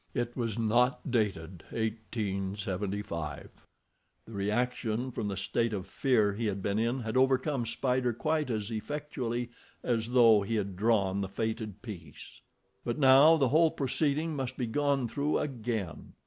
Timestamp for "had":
6.47-6.63, 7.01-7.15, 10.55-10.75